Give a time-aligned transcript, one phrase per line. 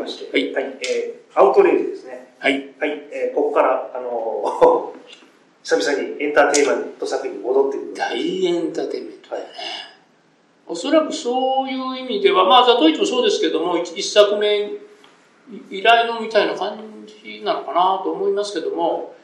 [0.00, 0.52] まして、はい
[0.88, 2.34] えーアウトレイジですね。
[2.40, 2.54] はい。
[2.80, 5.00] はい、えーここから、あのー
[5.62, 7.94] 久々にエンターテインメント作品に戻ってくる。
[7.94, 9.50] 大エンターテインメントだよね。
[10.66, 14.70] おそらくそういう意味では、まあ、ザトウイチもそうですけども、一一作目、
[15.70, 19.14] 依頼のみたいな感じなのかなと思いますけども、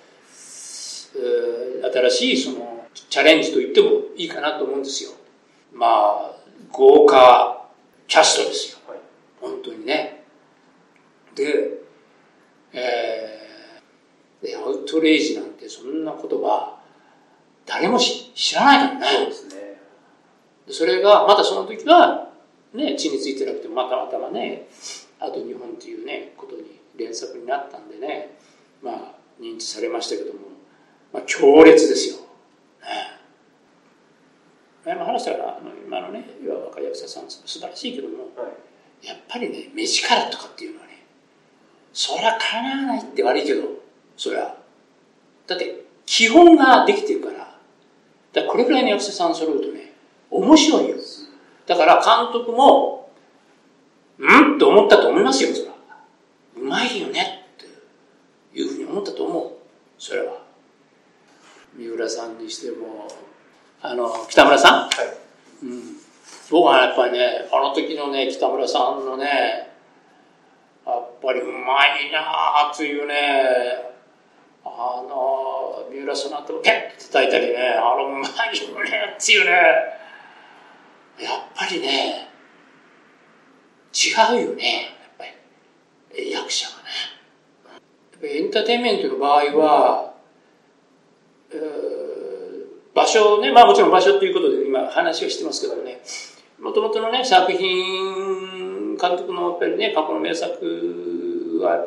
[1.17, 5.11] えー新しいそのチャレンジと言ってもいいかなと思うんですよ。
[5.73, 6.33] まあ、
[6.71, 7.67] 豪華
[8.09, 8.79] キャストですよ。
[8.89, 8.99] はい
[9.41, 10.16] 本当にね。
[11.37, 11.83] で、
[12.73, 13.37] えー
[14.43, 16.79] でアウトレイジなんてそんな言葉、
[17.65, 19.07] 誰もし知らないからね。
[19.07, 19.81] そうですね。
[20.67, 22.31] でそれが、まだその時は、
[22.75, 24.69] ね、地についてなくても、またまたまね、
[25.19, 28.37] あと日本っていうね、ことに連作になったんでね、
[28.83, 30.41] まあ、認知されましたけども、
[31.13, 32.17] まあ、強烈ですよ。
[32.17, 32.23] ね
[34.85, 38.49] 前も話したから、あの今のね、いわば若い役者さん、素晴らしいけども、は
[39.03, 39.07] い。
[39.07, 40.86] やっぱりね、目力とかっていうのはね、
[41.99, 43.63] そりゃかなわないって悪いけど、
[44.19, 44.55] そりゃ。
[45.47, 47.39] だって、基本ができてるから、
[48.35, 49.95] だからこれくらいの役者さん揃うとね、
[50.31, 50.97] 面白いよ。
[51.67, 53.11] だから監督も、
[54.19, 54.59] うん？
[54.59, 55.75] と思ったと思いますよ、それは。
[56.57, 57.61] うまいよね、っ
[58.53, 59.53] ていうふうに思ったと思う。
[59.99, 60.43] それは。
[61.75, 63.09] 三浦さんにしても、
[63.81, 64.81] あの、北村さん？
[64.83, 64.89] は
[65.63, 65.65] い。
[65.65, 65.97] うん
[66.49, 69.66] 僕はやっぱりね、あの時のね、北村さんのね、や
[70.87, 72.21] やっぱりうまいな
[72.71, 73.15] あというね、
[74.65, 79.51] あの、三浦さんの後ペッて叩いたりね、あのうまいよねっていうね、
[81.21, 82.29] やっぱりね、
[83.93, 85.25] 違うよね、やっぱ
[86.17, 86.89] り、役者がね。
[88.23, 90.15] エンターテインメントの場合は、
[91.51, 91.97] えー
[92.97, 96.01] 場所ね、まあもちろん場所ということで今話をしてますけどね、
[96.59, 98.16] もともとのね、作品、
[98.99, 101.87] 監督のやっぱりね、過去の名作は、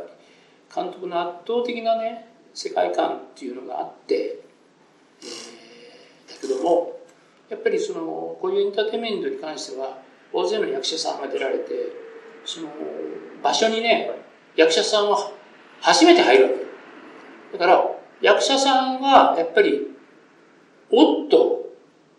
[0.74, 4.40] 監督の圧倒的なね、世界観っていうのがあって、
[5.22, 5.70] えー
[6.30, 7.00] だけども、
[7.50, 9.98] やっぱりその、こういうエンターテインメントに関しては、
[10.32, 11.74] 大勢の役者さんが出られて、
[12.46, 12.70] その、
[13.44, 14.12] 場所にね、
[14.56, 15.32] 役者さんは
[15.82, 16.50] 初めて入るわ
[17.52, 17.58] け。
[17.58, 17.92] だから、
[18.22, 19.88] 役者さんが、やっぱり、
[20.92, 21.66] おっと、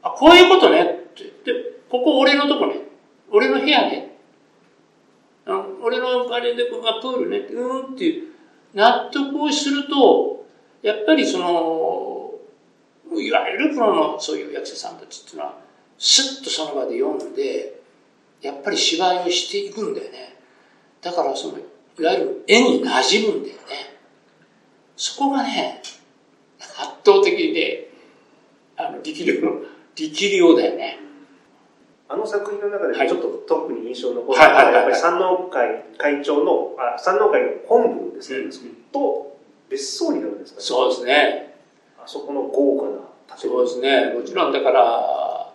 [0.02, 2.76] あ、こういうことねって言って、ここ俺のとこね。
[3.30, 3.99] 俺の部屋ね。
[5.90, 7.38] 俺のあれで、ここがプールね。
[7.38, 8.28] うんっていう、
[8.74, 10.46] 納得をすると、
[10.82, 12.32] やっぱりその、
[13.20, 15.58] いわゆるプロのそういう役者さんたちっていうのは、
[15.98, 17.80] スッとその場で読んで、
[18.40, 20.38] やっぱり芝居をしていくんだよね。
[21.02, 23.98] だからその、いわゆる絵に馴染むんだよね。
[24.96, 25.82] そこがね、
[26.60, 26.70] 圧
[27.04, 27.88] 倒的にね、
[28.76, 29.62] あの、力量の、
[29.96, 30.98] 力量だよね。
[32.12, 38.50] あの作品の中はいでちょっと特に印象に残ったのは、やっぱり山王会会長の、あ山王会の本部ですね、うん
[38.92, 39.38] と
[39.70, 40.64] 別荘になるんですかね。
[40.64, 41.54] そうですね。
[41.96, 44.12] あそこの豪華な建そうですね。
[44.12, 45.52] もちろんだから、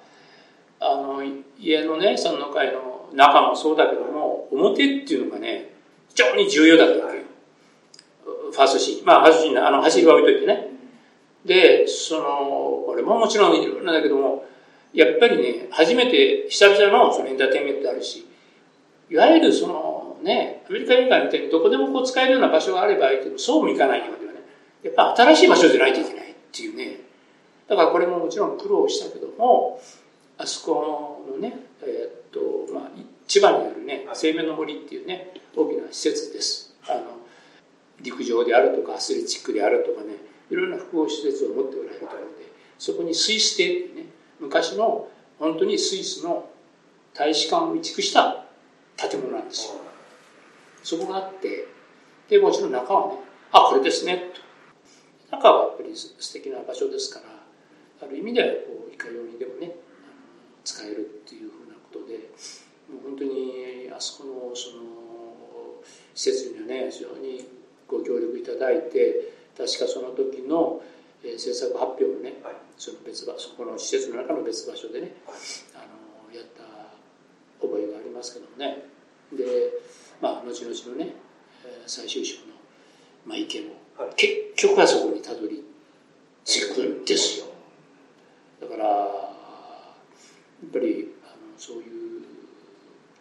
[0.80, 1.22] あの、
[1.60, 5.74] 家のね、山の会の中もそうだけども、表っていうのがね、
[6.10, 7.24] 非常に重要だったわけよ。
[8.24, 9.06] ファーストシーン。
[9.06, 10.70] まあ、ファーストシーン、あの、走りは置いといてね。
[11.44, 14.46] で、その、これももちろんいろいろなんだけども、
[14.96, 18.26] やっぱりね、初めて、久々のそのエンターテインメントであるし、
[19.10, 24.40] いわゆるそのね、アメリカ映画みたいにどこでもこう使えるような場所があればいいけど、そうもいかないようではね、
[24.84, 27.02] やっぱ新しい場所じゃないといけないっていうね。
[27.68, 29.80] だからこれももちろん苦労したけども、
[30.38, 32.92] あそこのね、えーっと、まあ、
[33.28, 36.76] 千葉にあるね、生命の森っていうね、大きな施設です。
[36.88, 37.02] あの、
[38.02, 40.16] 陸上であるとか、アスレチックであるとかね、
[40.50, 42.46] いろいろな複合施設を持っておられるところで、
[42.78, 44.06] そこにスイス邸ってね、
[44.40, 45.08] 昔の
[45.40, 46.50] 本当にスイスの
[47.14, 48.46] 大使館を移築した
[48.98, 49.76] 建物なんですよ。
[50.84, 51.68] そこがあって、
[52.30, 53.20] で、もちろん中はね、
[53.52, 54.32] あ、これですね、
[55.30, 55.36] と。
[55.36, 59.76] 中はやっぱり素敵な場所ですから、ある意味ではこういかようにでもね、
[60.64, 62.30] 使えるっていうふうなことで、
[62.92, 64.84] もう本当にあそこのその
[66.14, 67.48] 施設にはね、非常に
[67.88, 70.82] ご協力いただいて、確かその時の、
[71.26, 75.16] えー制作発表のね、はいその別場所、この施設の中の別場所でね、
[75.74, 76.64] あのやった
[77.66, 78.86] 覚えがありますけどもね。
[79.34, 79.44] で、
[80.22, 81.16] まあ、後々のね、
[81.66, 82.54] えー最終章の、
[83.26, 85.64] まあ、意見も、はい結局はそこにたどり
[86.44, 87.48] 着くんですよ。
[88.62, 88.94] だから、や
[90.68, 92.22] っぱりあのそういう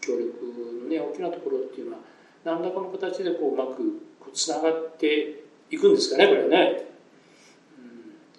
[0.00, 0.44] 協力
[0.82, 2.02] のね、大きなところっていうのは、
[2.44, 4.04] 何らかの形でこううまく
[4.34, 6.94] つながっていくんですかね、これはね。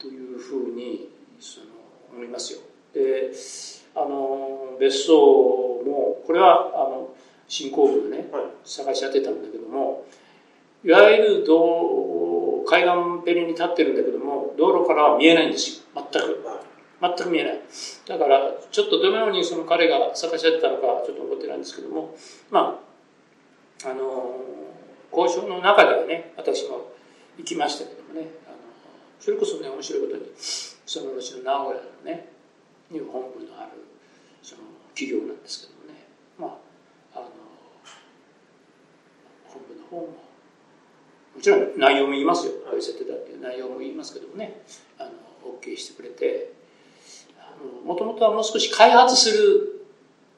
[0.04, 1.10] うん、というふうに
[1.40, 1.68] その
[2.14, 2.60] 思いますよ。
[2.94, 3.32] で、
[3.96, 5.14] あの別荘
[5.86, 7.14] もこれはあの
[7.48, 8.44] 新興部のね、はい。
[8.64, 10.06] 探し当てたんだけども
[10.84, 16.04] いわゆる道海岸ペリに立ってるんだけども道路からは見えないんですよ。
[16.12, 16.46] 全く。
[17.02, 17.62] 全く見えない。
[18.08, 22.16] だからちょっとどのようにその彼が探し当てたのかちょっと覚えてないんですけども
[22.50, 22.82] ま
[23.84, 24.42] ああの
[25.16, 26.92] 交渉の中ではね私も
[27.38, 28.28] 行きましたけどもね
[29.20, 32.30] それこそね面白いことにその後の名古屋のね
[32.92, 33.72] に本部のある
[34.44, 34.62] その
[34.94, 36.06] 企業なんですけどもね
[36.38, 36.48] ま
[37.16, 37.30] ああの
[39.46, 40.26] 本部の方も
[41.36, 42.54] もちろん内容も言いますよ。
[42.66, 44.62] こういう設定だっていう内容も言いますけどもね
[44.98, 45.12] あの
[45.60, 46.54] OK してくれて
[47.86, 49.86] もともとはもう少し開発する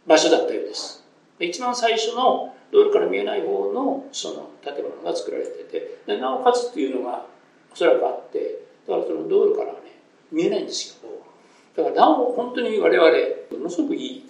[0.05, 1.03] 場所だったようです。
[1.39, 7.25] 一番最初の道路から見えない方のその建物が作られててでなおかつっていうのが
[7.71, 9.99] おそらくあってだからその道路からはね
[10.31, 11.09] 見えないんですよ
[11.75, 13.09] だからなお本当に我々
[13.51, 14.29] ものすごくいい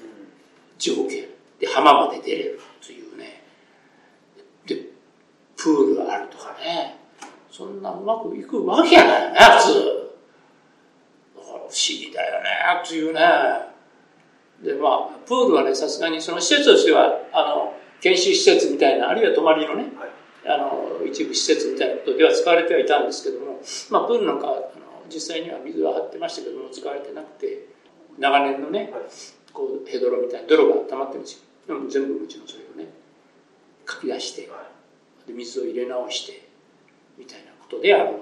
[0.77, 1.25] 条件
[1.59, 3.41] で浜まで出れるというね。
[4.65, 4.75] で
[5.55, 6.97] プールがあるとかね。
[7.49, 9.73] そんなうまくいくわけやないよね普通。
[11.37, 12.49] だから不思議だよね
[12.85, 13.21] というね。
[14.61, 20.09] でまあプールはねさすがにその施設としてはあの研修施設みたいなあるいは泊まりのね、はい、
[20.45, 23.46] あの一部施設みたいなことでは使われてはいたんですけども、
[23.89, 24.61] まあ、プールなんかあの
[25.09, 27.67] 実際には水は張ってましたけども使われてなくて
[28.17, 28.89] 長年のね、はい、
[29.53, 32.91] こうヘドロみたいな泥が溜まってるんですよでも全部もちろんそれをね
[33.85, 34.67] かき出して、は
[35.25, 36.47] い、で水を入れ直して
[37.17, 38.21] みたいなことであの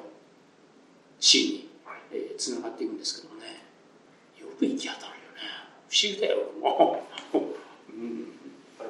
[1.20, 1.70] C に、
[2.12, 3.64] えー、つながっていくんですけどもね。
[4.40, 5.42] よく行き当たるよね。
[5.90, 6.38] 不思議だよ。
[6.62, 7.04] も
[7.34, 7.42] う、う
[7.98, 8.32] ん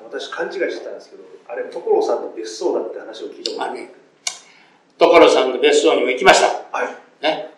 [0.05, 3.73] 私勘違いしてたんですけどあれ所さんの別荘だって話を聞いたことある。
[3.73, 3.91] ね
[5.59, 6.47] 別荘にも行きました。
[6.77, 6.87] はい。
[7.23, 7.51] ね。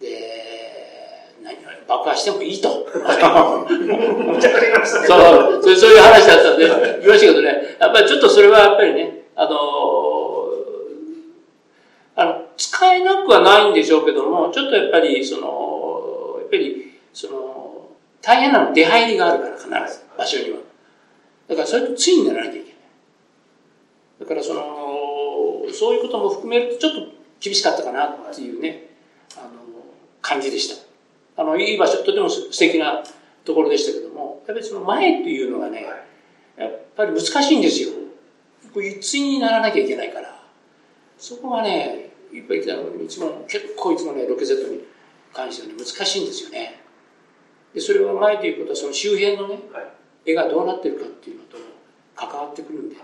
[0.00, 1.56] で何
[1.86, 2.86] 爆破してもいいと。
[2.86, 5.00] むちゃくちゃい ました。
[5.00, 7.76] ねそうそうそういう話だったんで言いましたけどね。
[7.78, 10.50] やっぱりちょっとそれはやっぱりねあの
[12.16, 17.86] あの使えなくはないんでしょうけどもちょっとやっぱりそのやっぱりその
[18.22, 20.58] 大変なの出入りがあるから必ず場所には。
[21.48, 22.72] だからそれとついにならなきゃいけない。
[24.20, 24.62] だからその、
[25.72, 28.86] そういうことも含めるとちょっと厳しかったかなっていうね、
[29.36, 29.50] あの、
[30.22, 31.42] 感じでした。
[31.42, 33.02] あの、いい場所、とても素敵な
[33.44, 35.86] ところでしたけども、やっぱりその前っていうのがね、
[36.56, 37.90] やっぱり難しいんですよ。
[38.72, 40.40] これ一にならなきゃいけないから。
[41.18, 44.84] そこがね、いっぱい来たのいつも、結構いつもね、ロケゼットに
[45.32, 46.80] 関してはね、難しいんですよね。
[47.74, 49.96] で、それは前ということはその周辺のね、はい
[50.26, 51.56] 絵がどうなってるかっていうのと
[52.16, 53.02] 関わってくるんでね、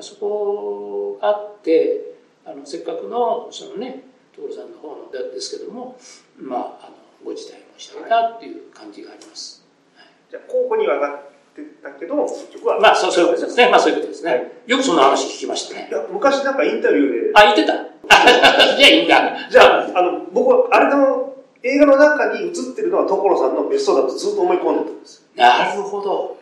[0.00, 2.11] そこがあって
[2.44, 4.04] あのせっかくのそのね
[4.34, 5.96] 所さんの方のですけども
[6.38, 11.22] まああのご辞退もしてあげたっていう感じがあります、はい、じゃあ候補には上がっ
[11.54, 12.80] てたけど結局は。
[12.80, 13.70] まあそうそういうことですね。
[13.70, 15.88] まあそういうことですね、はい、よくその話聞きましたね。
[15.90, 17.32] いや昔なんかインタビューで。
[17.34, 17.74] あ言ってた。
[17.74, 19.50] じゃあいいんだ。
[19.50, 25.28] じゃああの僕はあれの映画の中に映ってるのは所さんの別荘だとずっと思い込んでたんです。
[25.36, 26.38] なるほど。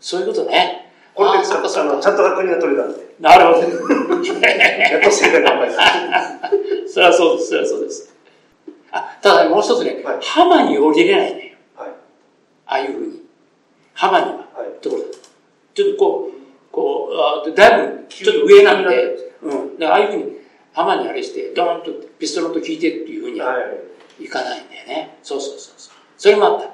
[0.00, 0.81] そういうことね。
[1.14, 3.14] これでちゃんとちゃんと確認が取れたんで。
[3.20, 3.68] なるほど。
[4.24, 6.50] やっと正解が分かりました。
[6.88, 7.48] それはそうです。
[7.48, 8.14] それはそうです。
[8.90, 11.44] あ、ただもう一つね、はい、浜に降りれないのよ。
[11.76, 13.22] はい、ああいうふうに。
[13.94, 14.32] 浜には。
[14.32, 15.02] はい、ところ
[15.74, 19.78] ちょっとこう、こう、あだいぶちょっと上なんで、うん。
[19.78, 20.36] だからああいうふうに
[20.72, 23.56] 浜にあれして、ドーンとピストルと聞いてっていうふうには
[24.20, 25.18] いかないんだよね。
[25.22, 25.94] そうそうそうそう。
[26.16, 26.72] それもあった。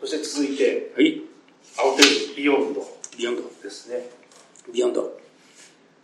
[0.00, 1.27] そして続いて、はい。
[1.80, 2.04] 青天
[2.36, 2.84] ビヨンド。
[3.16, 3.42] ビヨンド。
[3.62, 4.10] ですね。
[4.72, 5.18] ビヨンド。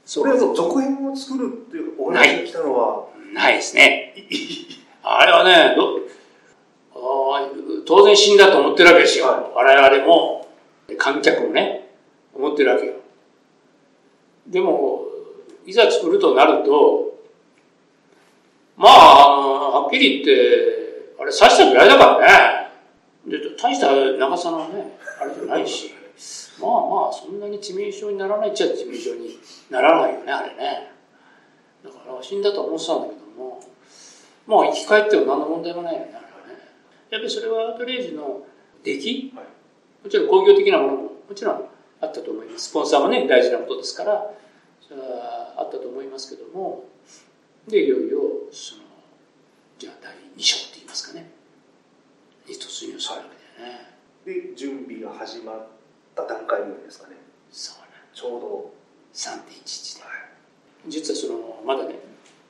[0.04, 3.07] それは続編を作るっていうお話が来たのは？
[3.33, 4.14] ないですね。
[5.02, 5.99] あれはね、ど
[6.95, 7.50] あ
[7.85, 9.26] 当然死んだと思ってるわけですよ。
[9.26, 10.49] はい、我々も、
[10.97, 11.90] 観客もね、
[12.33, 12.95] 思ってるわけよ。
[14.47, 15.02] でも、
[15.66, 17.19] いざ作るとなると、
[18.76, 22.63] まあ、はっきり言って、あれ刺したぐらいだからね。
[23.54, 25.94] で大した長さのねあれじゃないし。
[26.61, 29.37] まあまあそんなに致命傷にならないっちゃ致命傷に
[29.68, 30.92] ならないよねあれね。
[31.82, 33.61] だから死んだとは思ってたんだけども。
[34.46, 36.61] まあ生き返っても何の問題もないよねあれはね。
[37.11, 38.46] やっぱりそれはアトレージの
[38.84, 39.46] 出来、はい、
[40.04, 41.64] もちろん工業的なものももちろん
[42.00, 42.68] あったと思います。
[42.68, 44.30] スポンサーもね大事なことですから
[44.87, 46.84] それはあったと思いますけども。
[47.66, 48.20] でいよいよ
[48.52, 48.82] その
[49.78, 51.30] じゃあ第2章って言いますかね。
[52.46, 53.43] に突入するわけだよね、
[54.25, 55.66] で準備が始まっ
[56.14, 57.16] た段階ぐらいですかね。
[57.50, 58.84] そうねちょうど。
[59.14, 61.94] 3.11で、はい、実はそのまだね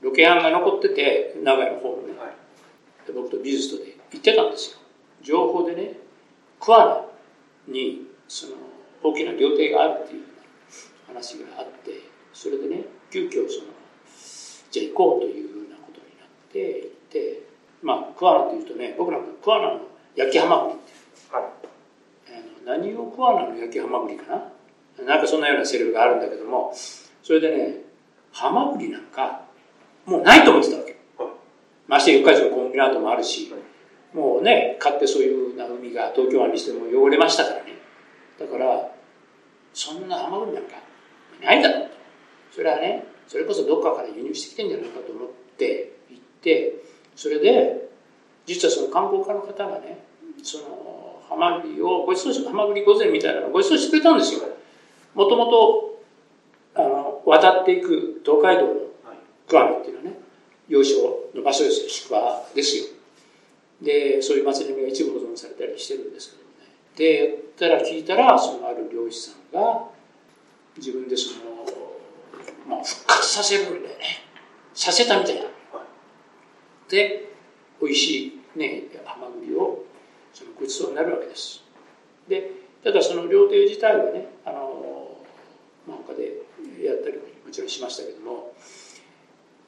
[0.00, 4.78] ロケハンが残ってて名古屋の方もね、はい、で僕と美術とで行ってたんですよ。
[5.23, 5.99] 情報でね
[6.58, 7.06] 桑
[7.68, 8.52] 名にその
[9.02, 10.25] 大きな料亭があるっていう
[11.06, 12.00] 話があって
[12.32, 13.66] それでね急遽その
[14.70, 17.42] じゃあ行こうというふうなことになって行って
[17.82, 19.80] まあ桑名というとね僕なんか桑名の
[20.16, 20.92] 焼きハマグリって、
[21.35, 21.44] はい、
[22.66, 23.56] あの何を桑名の？
[23.56, 24.25] 焼きハマグリか
[24.97, 25.04] な？
[25.04, 26.73] なんかそんなようなセリフがあるんだけども
[27.23, 27.78] それでね
[28.33, 29.42] ハマグリなんか
[30.06, 31.33] もうないと思ってたわけ、はい、
[31.88, 37.75] まして四日市のコンビナートもあるし、はい、もうね買ってそういうな海が東京湾にしても汚れましたからね。
[38.38, 38.90] だから
[39.73, 40.76] そんなハマグリなんか
[41.42, 41.94] ないだろうと。
[42.52, 45.28] それはねそれこそどっかから輸入してきてんじゃないかと思っ
[45.59, 46.75] て行って
[47.16, 47.88] それで
[48.46, 50.04] 実はその観光家の方がね
[50.42, 54.40] そのハマグリをごちそうしハマグリ御膳みたいなのをごちそうしてくれたんですよ。
[55.14, 56.02] もともと
[56.74, 58.74] あの渡っていく東海道の
[59.48, 60.20] 桑名っていうのはね
[60.68, 62.84] 要衝の場所ですよ宿場ですよ。
[63.80, 66.66] でそういう祭りが一部保存されたりしてるんですけどもね。
[66.96, 69.84] でやったら聞いたらそのある漁師さんが
[70.76, 71.66] 自分でその、
[72.68, 74.24] まあ、復活させるんだよね。
[74.74, 75.42] させたみたいな、
[76.88, 77.32] で
[77.80, 79.84] 美味しいねハマグリを
[80.32, 81.62] そのごちそうになるわけです。
[82.28, 82.50] で
[82.82, 85.16] ただその料亭自体はねあの、
[85.87, 86.42] まあ、他で
[86.84, 88.52] やったりもちろんしましたけども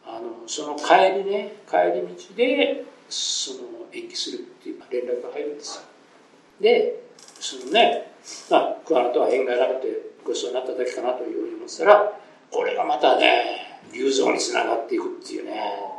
[0.05, 3.59] あのその帰りね帰り道でその
[3.93, 5.77] 延期するっていう連絡が入るんです。
[5.77, 5.83] よ
[6.61, 7.03] で
[7.41, 8.13] そのね
[8.51, 9.89] まあ桑名とは縁がなくて
[10.25, 12.13] ごちそうになっただけかなというふうに思ってたら
[12.51, 15.96] これがまたね流蔵につながっていくっていうね。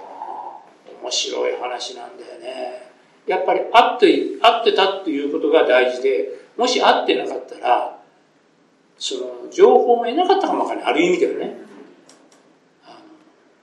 [1.02, 2.92] 面白い話なんだよね。
[3.26, 8.00] やっぱり会って会ってたっていうことが大事でもし会ってなかったら
[8.98, 10.92] その情報も得なかったかもわからない。
[10.92, 11.68] ある意味ではね。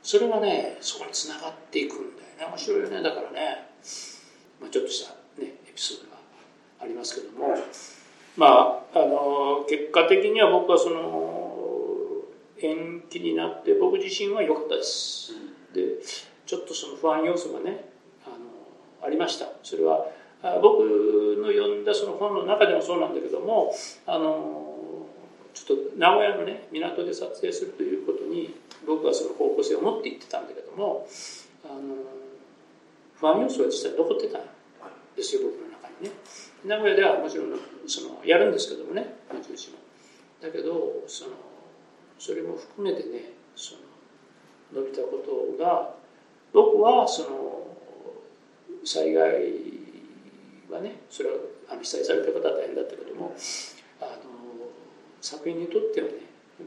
[0.03, 2.47] それがねそこにつながっていくんだよね。
[2.47, 3.03] 面白いよね。
[3.03, 3.69] だからね、
[4.61, 6.19] まあ、ちょっとした、ね、エピソードが
[6.81, 7.57] ありますけども、
[8.37, 8.47] ま
[8.95, 11.43] ああの結果的には僕はその
[12.61, 15.33] 延期になって僕自身は良かったです、
[15.73, 15.81] で
[16.47, 17.85] ちょっとその不安要素がね
[18.27, 19.47] あのありました。
[19.63, 20.07] それは
[20.61, 20.85] 僕
[21.41, 23.75] の読んだその本の中でもそうなんだけども
[24.07, 25.07] あの
[25.55, 28.55] ちょっと名古屋のね港で撮影するということに
[28.87, 31.07] 僕はその方向性を持って行ってたんだけども
[31.65, 31.81] あの
[33.15, 34.43] 不安要素は実際残ってたん
[35.17, 36.15] ですよ僕の中にね。
[36.65, 37.47] 名古屋ではもちろん
[37.87, 39.41] そのやるんですけどもね宇も。
[40.43, 41.31] だけどその
[42.19, 43.77] それも含めてねそ
[44.75, 45.95] の伸びたことが
[46.55, 47.67] 僕はその
[48.85, 49.25] 災害
[50.71, 51.35] はねそれは
[51.69, 53.35] あの被災された方は大変だったけども
[54.01, 54.11] あの
[55.21, 56.15] 作品にとってはね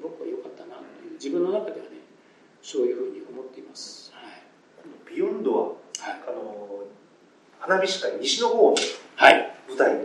[0.04, 2.04] 僕は良かったなという自分の中ではね
[2.62, 4.12] そういうふうに思っています。
[4.14, 5.76] はい、ビヨンドは、はい、
[6.28, 6.84] あの
[7.60, 10.02] 花火師会西の方の舞台に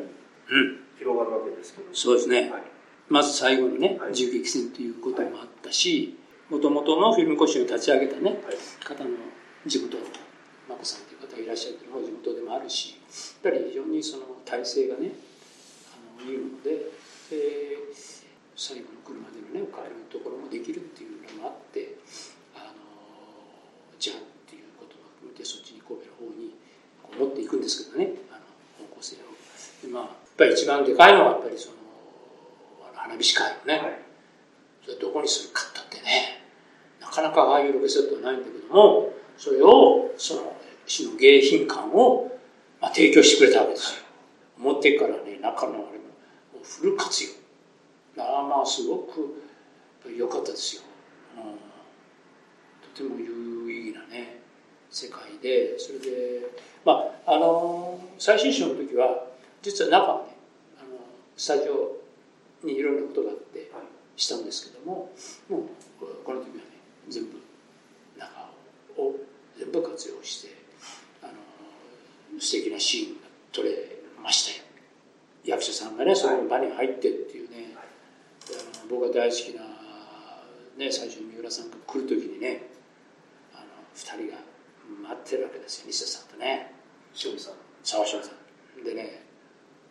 [0.99, 2.63] 広がるわけですけど、うん、そうですね、はい、
[3.09, 6.17] まず最後のね、銃撃戦ということもあったし
[6.51, 8.37] もともとのフィルム講習を立ち上げたね、
[8.85, 9.11] 方の
[9.67, 12.99] 地元眞子さんという方がいらっしゃるのも地元でもあるし
[13.45, 15.13] やっぱり非常にその体制がね
[15.95, 16.91] あのいいので
[17.31, 17.79] で
[18.57, 21.97] 最後の車でのねお帰りのところもできるっていうのもあって
[24.03, 26.59] じゃんっていうことも含めてそっちに神戸の方に
[27.15, 29.31] 持っていくんですけどねあの方向性を。
[29.87, 31.77] でまあやっぱり一番でかいのはやっぱりその
[32.95, 33.99] 花火師会をね、はい、
[34.85, 36.43] それどこにするかったってね
[37.01, 40.57] なかなかああいうロケセットはないんだけどもそれをその
[40.87, 42.31] 市の迎賓館を、
[42.81, 44.05] まあ、提供してくれたわけですよ。
[44.57, 45.89] 表からね中のあれも
[46.63, 47.31] フル活用。
[48.23, 49.43] あまあすごく
[50.17, 50.83] 良かったですよ、
[51.37, 54.43] うん、とても有意義なね
[54.91, 56.47] 世界でそれで
[56.85, 56.93] ま
[57.27, 59.25] ああの最終章の時は
[59.61, 60.37] 実は中はね
[60.79, 61.01] あの
[61.37, 61.97] スタジオ
[62.65, 63.73] にいろんなことがあって
[64.15, 65.11] したんですけども
[65.49, 65.63] もう
[66.25, 66.63] この時はね
[67.09, 67.43] 全部
[69.73, 70.55] 部活用して
[71.23, 73.71] あの素敵なシーンが撮れ
[74.23, 74.65] ましたよ。
[75.45, 77.85] 役者さんがねその場に入ってっていうね、はい、
[78.55, 79.63] あの僕が大好きな、
[80.79, 82.69] ね、最初に三浦さんが来る時にね
[83.97, 84.39] 2人が
[85.09, 85.87] 待ってるわけですよ。
[85.89, 86.73] 西田さんとね。
[87.25, 87.55] 塩見さん。
[87.83, 88.43] 沢塩さん。
[88.85, 89.23] でね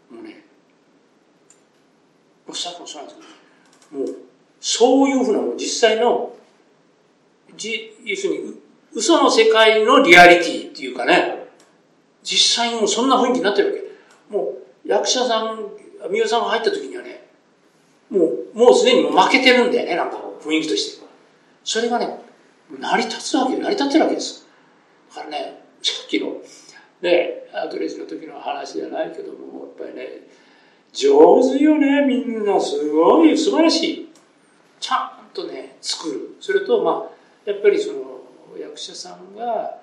[0.09, 0.43] もうね
[2.51, 3.27] スタッフもそうなんです
[3.91, 4.15] けどもう
[4.59, 6.33] そういうふうな実際の
[7.55, 8.59] じ要するに
[8.93, 11.47] 嘘の世界のリアリティっていうかね。
[12.23, 14.35] 実際にもうそんな雰囲気になってるわけ。
[14.35, 14.53] も
[14.85, 15.57] う役者さん
[16.09, 17.27] 三代さんが入った時にはね
[18.09, 21.05] もうもうすでにもう負けてるんだよねなんか雰囲気として。
[21.63, 22.19] それがね
[22.79, 24.47] 成り立つわけ成り立ってるわけです。
[25.09, 26.37] だからね、さっきの、
[27.01, 30.21] ね、アドレスの時の話じゃないけども、やっぱりね、
[30.93, 34.09] 上手よね、みんな、すごい、素晴らしい。
[34.79, 36.37] ちゃんとね作る。
[36.39, 38.00] それとまあやっぱりその
[38.71, 39.79] 役者さんが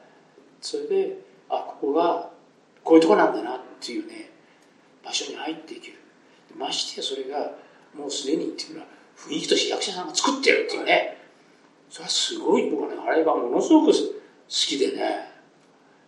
[0.62, 1.18] それで
[1.50, 2.30] あここが
[2.82, 4.30] こういうとこなんだなっていうね
[5.04, 5.98] 場所に入っていける。
[6.56, 7.52] ましてやそれが
[7.94, 11.18] もうすでにっていうのは雰囲気として役者さんが作ってるっていうね。
[11.90, 13.92] それはすごい僕はねあれがものすごく好
[14.48, 15.02] きでね。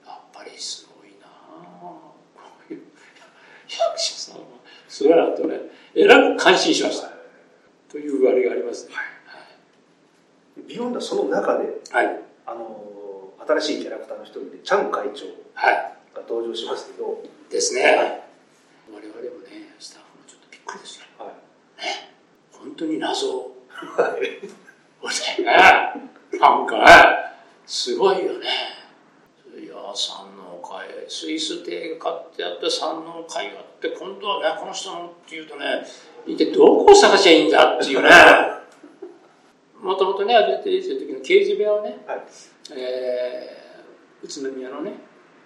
[0.06, 1.26] やっぱりすごいな。
[1.84, 2.00] こ
[2.70, 2.80] ういう
[3.68, 4.40] 役者さんは
[4.88, 5.56] すごいなとね
[5.94, 7.10] えらく感心しました。
[7.90, 9.04] というあれがありますね、はい。
[9.04, 15.26] はい、ビヨンダその中で、はい、あの新しいキャラクターの一人でチャン会長
[16.14, 17.96] が登場しますけど、はい、ですね、はい、
[18.92, 21.28] 我々もねスタッフもちょっとびっくりですよ、はい、
[21.82, 22.12] ね。
[22.52, 23.26] 本当に謎。
[23.68, 24.20] はい。
[25.42, 26.38] ね。
[26.38, 26.84] なんかね
[27.66, 28.46] すごいよね。
[29.58, 35.84] いや三能会スイス亭が買ってあって三能会があって今度はねこの人のっていうとね
[36.26, 38.08] 一体どこを探しゃいいんだっていうね
[39.82, 42.24] もともとねアジテージの時の刑事部屋をね、はい、
[42.72, 44.92] えー、宇都宮のね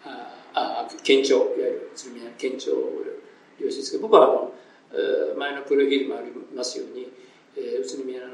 [0.04, 3.02] ああ県庁いわゆる宇都宮県庁を
[3.60, 4.52] 領してですけど僕はあの
[5.38, 7.12] 前のプロフィールもありますように、
[7.56, 8.26] えー、宇都宮の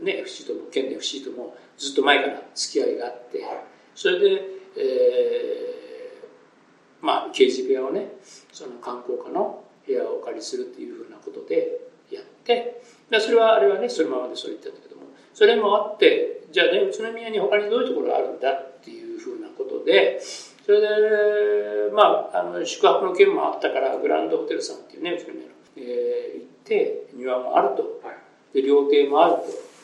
[0.00, 3.44] ね FC とも県の FC ともずっと前から付き合いがあって
[3.94, 4.42] それで、
[4.76, 8.12] えー、まあ刑事部屋をね
[8.52, 11.80] その観光課の部屋をお借りするっていうふうなことで
[12.10, 12.82] やって
[13.18, 14.89] それはあれはねそのままでそう言ったんだけども
[15.34, 20.20] それもあってじゃあね宇都宮に他にどういうところがあるんだっていうふうなことで
[20.64, 20.86] それで
[21.92, 28.00] まああの宿泊の件もあったからグランドホテルさんっていうね宇都宮の、えー、行って庭もあると、
[28.54, 29.34] で料亭もある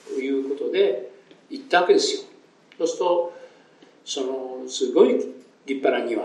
[0.06, 1.10] ということで
[1.50, 2.22] 行ったわけですよ。
[2.78, 3.32] そうすると
[4.04, 5.26] そのすごい立
[5.66, 6.22] 派な庭。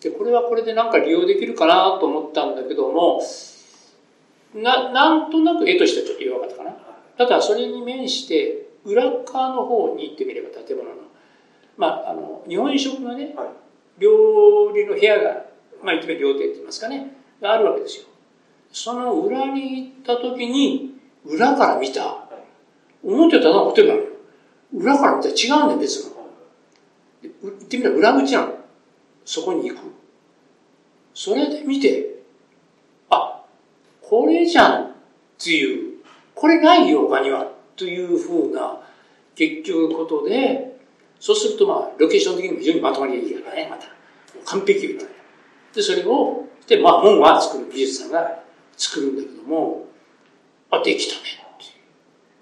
[0.00, 3.20] でこれはこれでなんか利用できるかなと思ったんだけども
[4.54, 6.70] ななんとなく絵としてはちょっと弱かったかな
[7.20, 10.96] ただそれに面して裏側の方に行ってみれば建物の
[11.76, 13.48] まああの日本食のね、はい、
[13.98, 15.44] 料理の部屋が
[15.84, 18.04] まあ言ってみれば料亭って言いますかねがあるわけですよ。
[18.72, 20.94] その裏に行った時に
[21.26, 22.28] 裏から見た、は
[23.04, 24.00] い、思ってたのはホテルなの
[24.72, 26.12] 裏から見たら違うんだよ別の。
[27.20, 28.54] 言ってみれば裏口なの。
[29.26, 29.82] そこに行く。
[31.12, 32.22] それで見て
[33.10, 33.44] あ
[34.00, 34.92] これじゃんっ
[35.38, 35.89] ていう
[36.40, 38.80] これないよ他にはというふうな
[39.34, 40.80] 結局ことで
[41.18, 43.86] そうするとまあロケーション的にも非常にまとまりがいいからねまた
[44.46, 45.04] 完璧よね
[45.74, 48.42] でそれをでまあ門は作る美術さんが
[48.76, 49.86] 作るんだけども
[50.70, 51.70] あできたねっていう。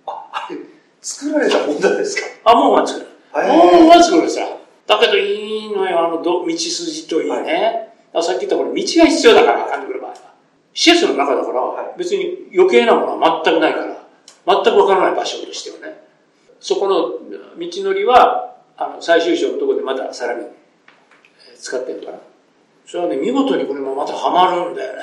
[0.07, 0.49] あ
[1.01, 2.53] 作られたもんなんですか？
[2.53, 3.07] あ門は作る。
[3.33, 4.43] 門は作るさ。
[4.87, 10.17] だけどいいのよあの道筋といいね、はい、さっき言ったこれ道が必要だから監督の場合は
[10.73, 13.88] 施設の中だから、別に余計なものは全くないから
[14.49, 15.99] 全くわからない場所としてはね。
[16.61, 16.97] そこの
[17.59, 20.47] 道のりはあの最終章のところでまたさらに
[21.61, 22.19] 使ってるから。
[22.87, 25.03] それはね見事にこれもまたハマるんだよね。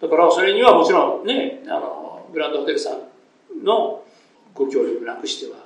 [0.00, 4.04] だからそれにはもちろんねあのグランドホテルさんの
[4.54, 5.58] ご協力なくしては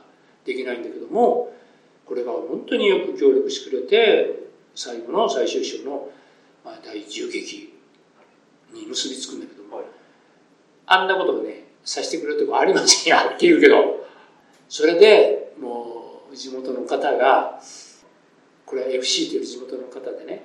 [0.45, 1.53] できないんだけども
[2.07, 6.09] これが本当によく協力してくれて最後の最終章の、
[6.64, 7.75] まあ、第重撃
[8.73, 9.87] に結びつくんだけども、はい、
[10.87, 13.77] あんなことをねさせてくれるとこありませんよって言うけど
[14.68, 17.61] それでもう地元の方が
[18.66, 20.42] これは FC という地元の方でね、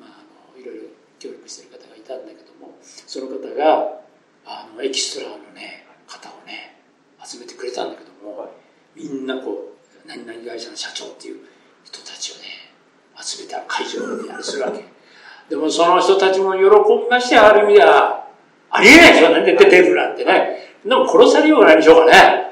[0.00, 0.82] まあ、あのいろいろ
[1.20, 4.00] 協力してる方がいたんだけどもその方が
[4.46, 6.78] あのエキストラのね方をね
[7.22, 8.50] 集めてくれたんだけども
[8.96, 11.44] みんなこう何々会社の社長っていう
[11.84, 12.72] 人たちをね
[13.20, 14.82] 集めた会場にやるするわけ。
[15.50, 18.26] でもその人たちも喜びましてある意味では
[18.70, 19.44] ありえないでしょね。
[19.44, 20.61] 出てるなんてね。
[20.84, 22.42] でも殺されようがないでしょうかね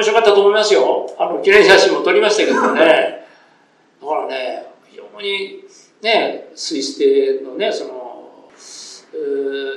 [0.00, 1.14] 面白かったと思いますよ。
[1.18, 3.26] あの、記念写真も撮りましたけどね。
[4.00, 5.64] だからね、非常に
[6.02, 8.50] ね、スイス亭のね、その、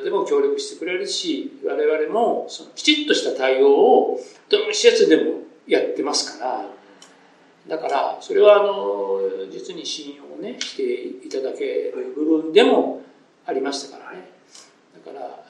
[0.04, 6.66] でも協力してくれるし、我々もそのきちっとした対応をどの施設でもやってますから、
[7.68, 9.20] だから、それはあの、
[9.52, 13.02] 実に信用をね、していただける部分でも
[13.46, 14.30] ありましたからね。
[14.94, 15.44] だから、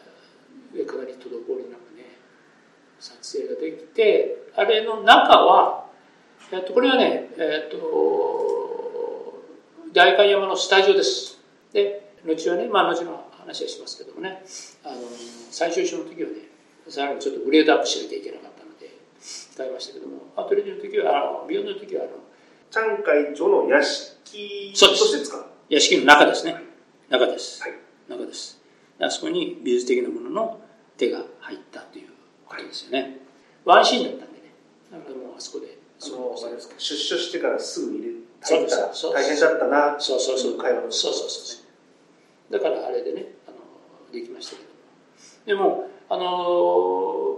[0.73, 1.83] 上からに滞りなく
[3.33, 5.85] 撮影ができてあれの中は、
[6.51, 9.41] えっと、これはね、えっと、
[9.91, 11.39] 代官山のスタジオです。
[11.71, 14.43] で後はね、まあ、後の話はしますけどもね。
[14.85, 14.95] あの
[15.51, 16.35] 最終章の時はね
[16.87, 20.31] さらにちょっとグレードアップしなきゃいけなかったので使いましたけども。
[20.35, 22.11] アトリエの時はあのビヨンドの時はあの
[22.69, 25.45] チャン会長の屋敷として使う。
[25.69, 26.55] 屋敷の中ですね。
[27.09, 27.73] 中です、はい、
[28.09, 28.61] 中です。
[28.99, 30.61] あそこに美術的なものの
[30.97, 32.09] 手が入ったという
[32.45, 33.22] ことですよね。
[33.65, 34.53] ワンシーンだったんでね。
[34.91, 38.09] だからもうあそこで出所してからすぐ入れ
[38.41, 40.57] 入ったら大変だったなそうそうそう。
[40.57, 41.59] 会話のそうそうそ
[42.49, 42.53] う。
[42.53, 43.57] だからあれでねあの
[44.11, 44.69] できましたけど。
[45.45, 47.37] でもあの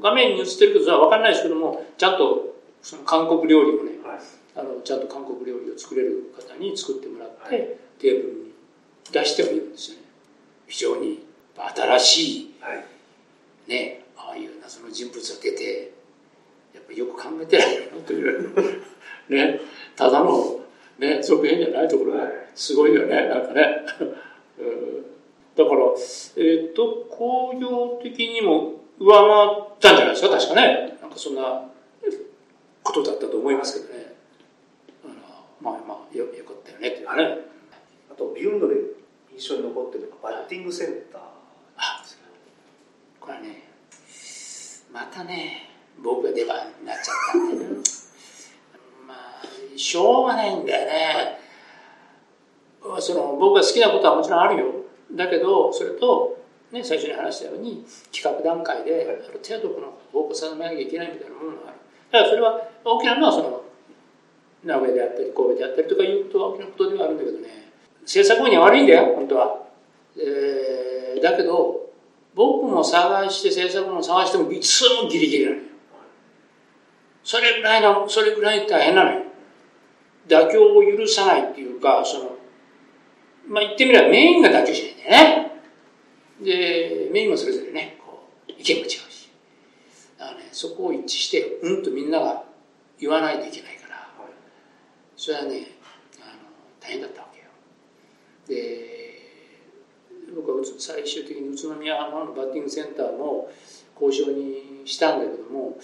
[0.00, 4.18] 画面に映ってるけどそれは分かんないですけどもちゃんとその韓国料理もね、はい、
[4.56, 8.52] あのちゃんと韓国料理を作れる方に作ってもらって、はい、テーブルに
[9.10, 10.02] 出してもいるんですよね。
[10.66, 11.24] 非常に
[11.56, 12.84] 新しい、はい、
[13.68, 15.92] ねああいう謎の人物が出て
[16.74, 18.52] やっぱよく考えてないよという
[19.28, 19.60] ね。
[19.96, 20.60] ただの
[20.98, 23.28] ね続編じゃないところがすごいよね。
[23.28, 23.84] なんかね、
[25.56, 25.84] だから
[26.36, 30.36] えっ、ー、と工業的にも上回ったんじゃないですか？
[30.36, 30.98] 確かね。
[31.00, 31.70] なんかそんな
[32.82, 34.16] ことだったと思いますけどね。
[35.60, 37.38] まあまあよよかったよねっていうね。
[38.10, 38.76] あとビュンドで
[39.32, 41.20] 印象に残ってるのがバッティングセンター
[41.76, 42.02] あ
[43.20, 43.65] これね
[44.96, 45.68] またね
[46.02, 47.70] 僕が出番になっちゃったんで、ね、
[49.06, 51.38] まあしょうがないんだよね、
[52.80, 54.66] はい、その僕が好きなことはもちろんあるよ。
[55.12, 56.38] だけどそれと、
[56.72, 61.76] ね、最初に話したように企画段階である程度この方向定めなきゃいけないみたいなものがある。
[62.10, 63.62] だからそれは大きなのはその
[64.64, 67.70] 名古屋であったり神戸であったりとかいうことは大きなことではあるんだけどね。
[68.06, 69.62] 制作部には悪いんだよ本当は、
[70.16, 71.85] えー、だけど
[72.36, 75.62] 僕も探して制作部も探してもいつもギリギリなのよ。
[77.24, 79.22] それぐらいのそれぐらい大変なのよ。
[80.28, 82.36] 妥協を許さないっていうかその
[83.48, 85.52] まあ言ってみればメインが妥協しないんだよね。
[86.42, 89.30] でメインもそれぞれねこう意見も違うし。
[90.18, 92.44] だからねそこを一致してうんとみんなが
[93.00, 94.08] 言わないといけないから、
[95.16, 95.68] それはね
[96.20, 96.38] あの
[96.80, 97.46] 大変だったわけよ。
[98.46, 99.05] で
[100.36, 103.50] 僕は最終的に宇都宮のバッティングセンターも
[104.00, 105.78] 交渉にしたんだけども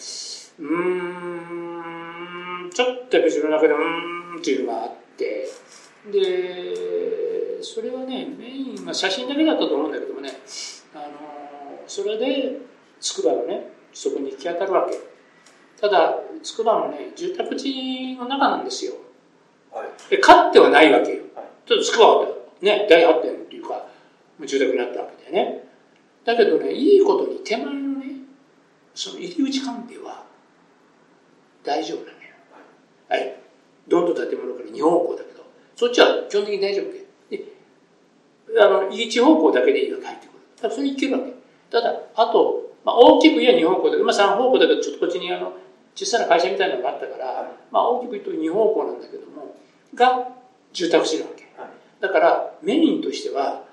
[0.59, 3.79] うんちょっとやっぱり自分の中でう
[4.37, 5.49] んっていうのがあって。
[6.11, 10.31] でそれはねメイン、まあ、写真だけだったと思うんだけどもね
[10.95, 11.05] あの
[11.87, 12.59] それで
[13.01, 14.99] 筑波のねそこに行き当たるわけ。
[15.81, 18.95] ただ筑波のね住宅地の中なんですよ、
[19.73, 22.27] はい、で勝ってはないわけよ、はい、ちょっと筑波は
[22.61, 23.22] ね大発
[24.47, 25.69] 住宅になったわけでね。
[26.25, 28.07] だけどねいいことに手前のね
[28.95, 30.25] その入り口関係は
[31.65, 32.15] 大丈夫なのよ。
[33.09, 33.37] はい、
[33.89, 35.45] どんどん建物から2方向だけど
[35.77, 37.03] そっちは基本的に大丈夫で
[38.61, 40.39] あの入り口方向だけでいいわけ入ってくる。
[40.57, 41.33] だからそれいけるわけ。
[41.71, 45.53] ただあとまあ、大きく言えば2方向だけど、まあ、3方向だけどちょっとこっちにあの
[45.95, 49.57] 小さな会社みたいなのがあったから、はい、まあ、大きく言うと2方向なんだけども
[49.95, 50.29] が
[50.73, 53.65] 住宅地なわけ、はい、だからメインとしては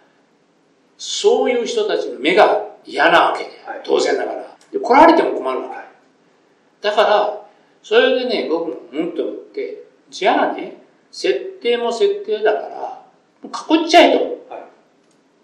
[0.99, 4.57] そういう人たちの目が嫌なわけで、はい、当然ながら。
[4.71, 7.47] で来られても困るわけ、だから
[7.81, 13.05] それでね僕もうんと思ってじゃあね設定も設定だから
[13.45, 14.19] 囲っちゃえと、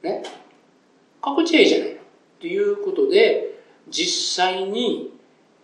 [0.03, 0.21] ね。
[1.25, 1.95] 囲っちゃえいいじゃないの。
[1.95, 1.97] っ
[2.39, 5.11] ていうことで実際に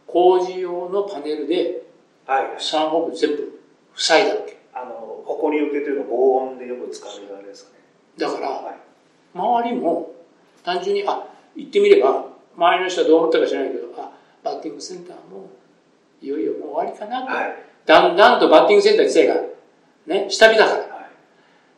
[0.07, 1.83] 工事用のパネルで
[2.25, 3.61] 3方向全部
[3.95, 7.79] 塞いだわけ、あの埃受けというの防音でよく使われるあれですかね。
[8.17, 8.75] だから、はい、
[9.33, 10.11] 周りも
[10.63, 12.25] 単純にあ言ってみれば
[12.57, 14.11] 周りの人はどう思ったか知らないけどあ
[14.43, 15.49] バッティングセンターも
[16.21, 19.35] いよいよもう終わりかなと、はい、だんだんとバッティングセンター自体が
[20.07, 20.89] ね下火だから、はい、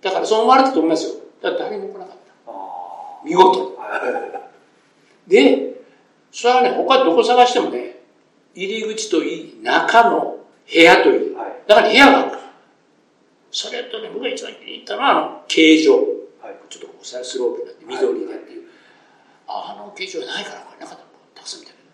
[0.02, 1.16] だからそう思われたと思いますよ。
[1.42, 3.26] だって誰も来なかった。
[3.26, 3.78] 見事。
[5.28, 5.74] で
[6.34, 8.02] それはね、他どこ探してもね、
[8.56, 10.38] 入り口といい、中の
[10.68, 12.40] 部屋といい、はい、だから部屋が。
[13.52, 16.00] それとね、僕が一番気に入ったのは、あの、形状。
[16.44, 18.68] はい、ちょっとこうスロープになって緑でっていう。
[19.48, 21.88] はい、あの形状はないから、これなかったたくさん見たけど。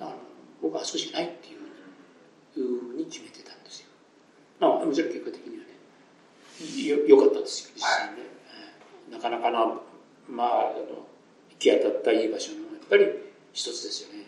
[0.00, 0.18] だから、
[0.62, 1.60] 僕はあそこしかないっていう
[2.56, 3.88] ふうに決めてたんですよ。
[4.58, 5.76] まあ、もちろん結果的にはね、
[6.80, 8.24] よ、よかったですよ、実際ね。
[9.12, 9.76] なかなかな、
[10.32, 11.04] まあ、あの、
[11.52, 13.04] 行き当たったいい場所の、やっぱり、
[13.52, 14.24] 一つですよね。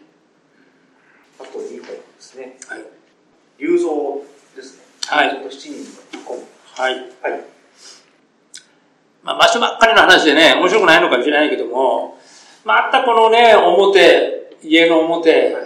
[1.40, 2.58] あと2本ですね。
[2.68, 2.84] はい。
[3.58, 4.22] 龍造
[4.54, 4.84] ですね。
[5.06, 5.30] はい。
[5.40, 5.70] 7人
[6.18, 6.38] の本。
[6.76, 6.94] はい。
[7.22, 7.55] はい。
[9.26, 12.16] まあ、場所ばっかりの話でね、面白くないのかもしれないけども、
[12.64, 15.56] またこのね、表、家の表、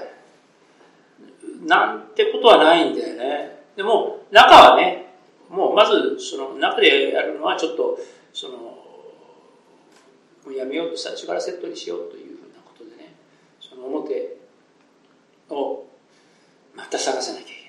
[1.67, 3.61] なんてことはないんだよね。
[3.77, 5.13] でも、中はね、
[5.51, 7.99] もうまず、その中でやるのはちょっと、
[8.33, 8.77] その、も
[10.49, 13.13] うやめようと最初からセットにしようというふうなことでね、
[13.61, 14.39] その表
[15.51, 15.85] を
[16.75, 17.63] また探さなきゃいけない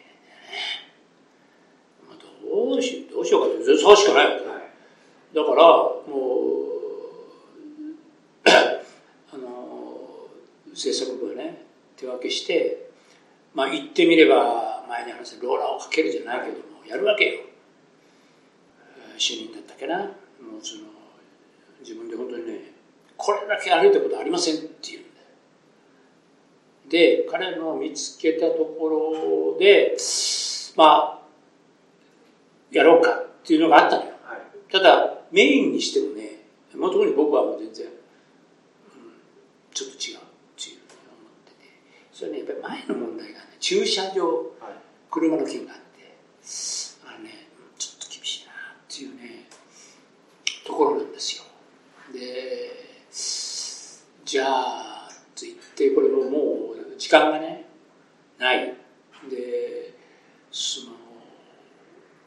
[2.15, 2.71] んだよね。
[2.71, 4.50] どうしどうしようかって探しかないわけ、はい、
[5.33, 5.95] だからも
[8.45, 8.49] う
[9.33, 10.27] あの
[10.73, 11.63] 制作部はね
[11.97, 12.89] 手分けして、
[13.53, 17.39] まあ言ってみれば、前に話したローラーをかけるじゃないけども、やるわけよ。
[19.17, 19.97] 主任だったっけな。
[19.97, 20.09] もう
[20.63, 20.83] その、
[21.81, 22.73] 自分で本当にね、
[23.15, 25.11] これだけ歩いたことありませんっていうん
[26.91, 28.89] で、彼の見つけたとこ
[29.55, 29.95] ろで、
[30.75, 31.21] まあ、
[32.71, 34.11] やろうかっていうのがあったのよ。
[34.23, 36.41] はい、ただ、メインにしてもね、
[36.75, 37.93] もう特に僕はもう全然、うん、
[39.73, 40.19] ちょっと違うっ
[40.57, 41.67] ていうふうに思ってて、
[42.11, 44.27] それね、やっぱり前の問題がね、駐車場、
[44.59, 44.73] はい、
[45.09, 46.15] 車の件があって、
[47.05, 48.55] あのね、ちょっと厳しいなっ
[48.87, 49.45] ていうね、
[50.65, 51.43] ところなんですよ。
[52.13, 52.71] で、
[54.25, 57.65] じゃあ、と言って、これももう時間がね、
[58.37, 58.75] ない。
[59.29, 59.93] で、
[60.51, 60.95] その、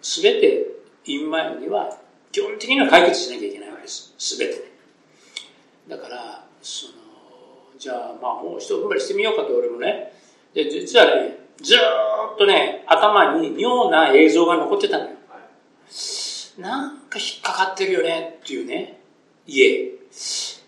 [0.00, 0.66] すべて
[1.06, 1.98] 院前には
[2.34, 4.12] 基本的には解決しなきゃいけないわけです。
[4.18, 4.60] すべてね。
[5.88, 6.92] だから、その、
[7.78, 10.12] じゃあまあもう一踏ん張りしてみようかと俺もね。
[10.52, 11.78] で、実はね、ずっ
[12.36, 15.10] とね、頭に妙な映像が残ってたのよ。
[16.58, 18.98] なんか引っかかってるよねっていうね、
[19.46, 19.92] 家。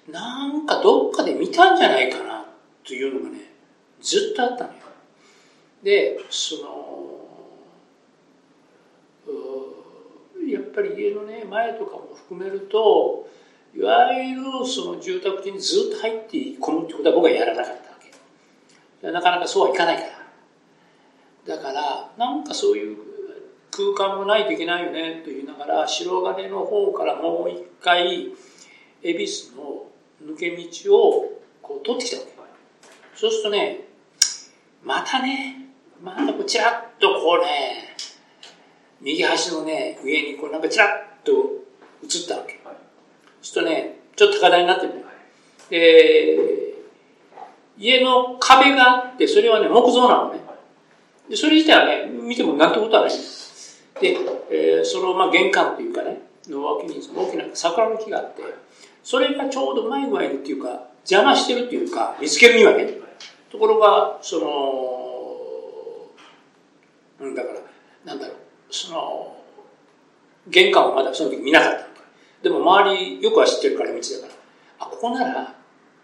[0.09, 2.47] なんかどっかで見たんじゃないかな
[2.87, 3.41] というのがね、
[4.01, 4.79] ずっとあったのよ。
[5.83, 7.07] で、その、
[10.49, 13.27] やっぱり家のね前とかも含めると
[13.75, 17.97] いわゆるその住宅地にずっと入って込むってことは僕はやらなかったわ
[19.01, 19.11] け。
[19.11, 20.03] なかなかそうはいかないか
[21.47, 21.57] ら。
[21.57, 22.97] だからなんかそういう
[23.71, 28.33] 空間もないといけないよねと言いながら白金の方からもう一回
[29.03, 29.87] 恵比寿の
[30.25, 32.33] 抜け道をこう取ってきたわけ。
[33.15, 33.81] そうするとね
[34.83, 35.69] またね
[36.03, 37.97] またこうちらっとこうね
[39.01, 40.89] 右端のね、上にこうなんかちらっ
[41.25, 41.33] と
[42.03, 42.61] 映ったわけ。
[42.65, 42.77] はい、
[43.43, 45.05] そうするとね、ちょっと高台になってるね。
[45.05, 45.11] は
[45.69, 46.75] い、で、
[47.79, 50.41] 家の壁があって、それはね、木造なのね。
[51.29, 53.11] で、それ自体はね、見てもなんてことはない。
[53.11, 54.17] で、
[54.51, 58.43] えー、その、まあ、玄関っていうかね、の脇に大きな桜の木があって、
[59.03, 62.89] それがちょうどうまい具合にっていうか、邪魔してるっていうか、見つけるにはね。
[63.51, 64.57] ところが、その、
[67.21, 67.61] うん、だから、
[68.05, 68.37] なんだろう。
[68.71, 69.37] その、
[70.49, 71.87] 玄関をまだその時見なかったのか
[72.43, 74.33] でも周りよくは知ってるから道だから、
[74.79, 75.55] あ、ここなら、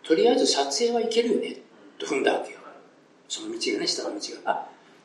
[0.02, 1.58] とりあえず撮影はいけるよね、
[1.98, 2.58] と踏んだわけよ。
[3.28, 4.50] その道がね、下の道が。
[4.52, 4.54] あ、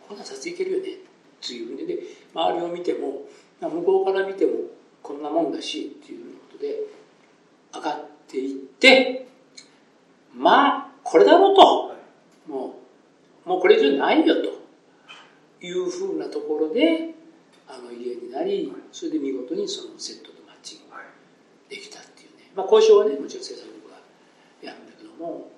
[0.01, 0.97] ここなら撮影いけるよね、
[1.39, 1.99] というふうにで、
[2.33, 3.21] 周りを見ても、
[3.61, 4.53] 向こうから見ても
[5.01, 6.79] こんなもんだし、っていうことで、
[7.73, 9.27] 上がっていって、
[10.33, 11.95] まあ、これだろうと。
[12.47, 12.75] も
[13.45, 17.13] う、もうこれ以上ないよというふうなところで、
[17.77, 20.95] あの家になりそれで見事にそのセットとマッチング
[21.69, 24.01] できたっていうね、まあ、交渉はねもちろん制作部が
[24.65, 25.53] やるんだけども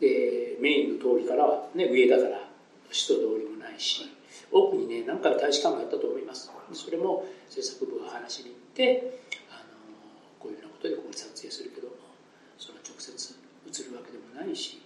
[0.00, 2.44] でメインの通りからは、ね、上だから
[2.90, 4.04] 人通りもないし
[4.52, 6.50] 奥にね何回大使館があったと思います。
[6.72, 9.74] それも制作部が話しに行ってあの
[10.38, 11.94] こういうようなことでここに撮影するけども
[12.56, 14.80] その直接映るわけでもないし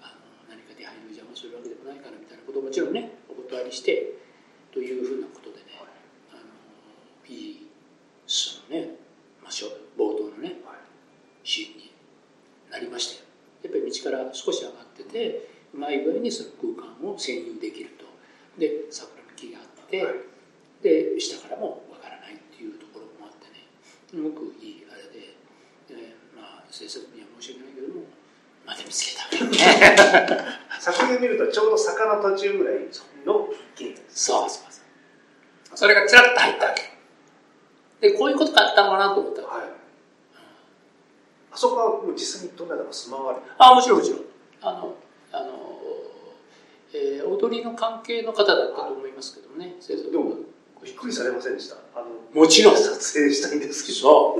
[0.00, 4.14] あの何か出入りを邪魔するわけでもないからみたいなことをもちろんねお断りして
[4.72, 5.49] というふうなこと
[7.30, 7.66] いい
[8.26, 8.88] そのね、
[9.42, 10.56] まあ、冒頭のね、
[11.44, 11.92] シーンに
[12.70, 13.30] なりましたよ
[13.62, 18.04] やっぱり道から少し上がっててうまい具合にその空間を占有できると。
[18.58, 20.14] で桜の木があって、はい、
[20.82, 23.68] で下からもわからないっていうところもあってね。
[24.08, 25.36] すごくいいあれで、
[25.90, 28.04] えー、まあ制作には申し訳ないけども
[28.66, 30.44] まだ見つけたね。
[30.80, 32.74] 作品見るとちょうど坂の途中ぐらい
[33.24, 34.72] の木そうそう。
[34.72, 35.76] そう。
[35.76, 36.89] それがちらっと入ったわけ
[38.00, 39.64] で、こういうことがあったのかなと思ったはい。
[41.52, 44.20] あそこはもう実際にどんなのか住まわれあ、もちろんもちろん。
[44.62, 44.94] あの、
[45.32, 45.46] あの、
[46.94, 50.36] えー、踊りの関係の方だったと思いますけどね、生徒でも、
[50.82, 51.76] びっくりされませんでした？
[51.94, 52.76] あの、もちろん。
[52.76, 53.98] 撮影したいんですけど。
[53.98, 54.38] そ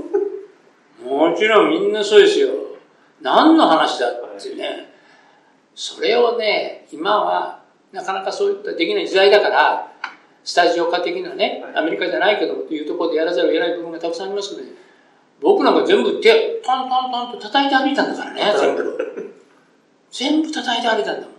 [1.03, 1.05] う。
[1.05, 2.49] もちろんみんなそうですよ。
[3.21, 4.89] 何の話だってね、はい、
[5.75, 9.93] それをね、今はなかなかそういったできない時代だから、
[10.45, 14.73] スタジオ化的なね、アメリカじゃないけどというところでやらざるを得ない部分がたくさんありますけどね、
[15.41, 19.35] 僕なんか全部手、トントントンと叩いて歩いたんだからね、 全部。
[20.11, 21.35] 全部叩いて歩いたんだもん。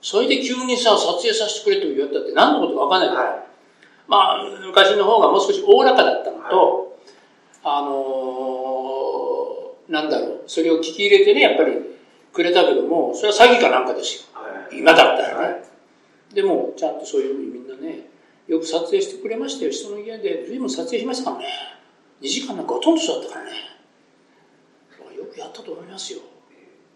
[0.00, 3.40] それで急にさ、撮影させてくれと言われたって何のことかわかんないから、はい、
[4.08, 6.98] まあ、昔の方がもう少しおおらかだったのと、
[7.64, 11.74] はい、あのー、なんだろう、それを聞き入れてね、やっぱり
[12.32, 14.40] くれたけども、それは詐欺かなんかですよ。
[14.40, 15.64] はい、今だったらね。
[16.32, 18.05] でも、ちゃんとそういうふうにみんなね、
[18.46, 19.70] よく撮影してくれましたよ。
[19.70, 21.48] 人の家で随分撮影しましたからね。
[22.20, 23.52] 2時間なんかほとんどそうだったからね。
[25.16, 26.20] よくやったと思いますよ。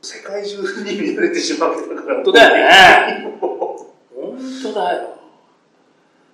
[0.03, 2.15] 世界中に見られてしまうわけだから。
[2.17, 3.39] 本当だよね。
[3.41, 5.17] 本当だよ。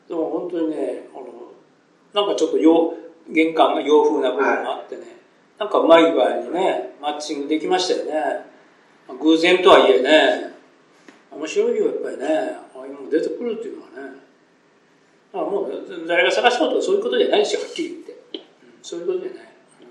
[0.08, 2.94] でも本当にね、あの、なんかちょっと洋、
[3.28, 5.10] 玄関が洋風な部分があってね、はい、
[5.60, 8.46] なんかうまい具合にね、マッチングできましたよね。
[9.20, 10.54] 偶然とはいえね、
[11.32, 12.26] 面白いよ、やっぱりね。
[12.74, 14.25] ああいうの出てくるっていうのはね。
[15.36, 18.12] だからもう、誰が探しようとそういうことじゃないですよ、はっきり言って。
[18.12, 18.40] うん、
[18.82, 19.40] そういうことじゃない。
[19.42, 19.88] うん、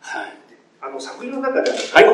[0.00, 0.32] はい。
[0.80, 2.04] あの、作品の中で、はい、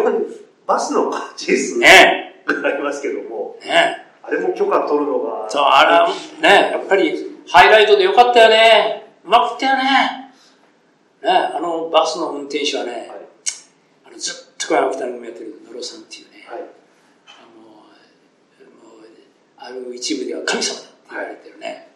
[0.67, 2.45] バスのチェイスね。
[2.47, 4.07] がありますけども、ね。
[4.23, 5.49] あれも許可取るのが。
[5.49, 6.07] そう、あ
[6.41, 7.15] れね、やっぱり、
[7.49, 9.13] ハイライトでよかったよね。
[9.25, 10.21] うまくいったよね。
[11.23, 13.11] ね、あのバスの運転手はね、はい、
[14.07, 16.61] あのずっとこれ秋田のやってる野呂さんっていうね、はい、
[19.61, 21.87] ある一部では神様だって言われてるね、はい、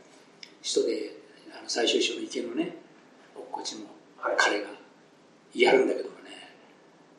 [0.62, 1.16] 人で
[1.58, 2.76] あの最終章の池のね
[3.34, 3.86] 落っこちも
[4.36, 4.68] 彼が
[5.54, 6.30] やるんだけどもね、